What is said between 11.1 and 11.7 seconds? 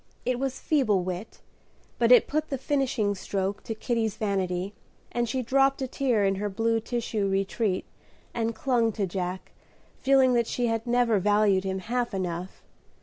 valued